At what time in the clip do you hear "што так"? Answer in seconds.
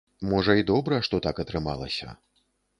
1.09-1.43